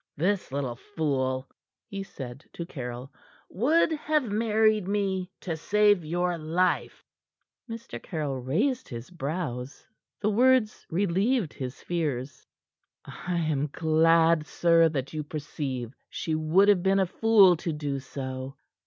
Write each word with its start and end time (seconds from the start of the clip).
"This 0.17 0.51
little 0.51 0.77
fool," 0.77 1.47
he 1.85 2.01
said 2.01 2.43
to 2.53 2.65
Caryll, 2.65 3.11
"would 3.51 3.91
have 3.91 4.23
married 4.23 4.87
me 4.87 5.29
to 5.41 5.55
save 5.55 6.03
your 6.03 6.39
life." 6.39 7.05
Mr. 7.69 8.01
Caryll 8.01 8.39
raised 8.41 8.89
his 8.89 9.11
brows. 9.11 9.85
The 10.19 10.31
words 10.31 10.87
relieved 10.89 11.53
his 11.53 11.83
fears. 11.83 12.47
"I 13.05 13.37
am 13.37 13.67
glad, 13.71 14.47
sir, 14.47 14.89
that 14.89 15.13
you 15.13 15.21
perceive 15.23 15.93
she 16.09 16.33
would 16.33 16.67
have 16.67 16.81
been 16.81 16.99
a 16.99 17.05
fool 17.05 17.55
to 17.57 17.71
do 17.71 17.99
so. 17.99 18.55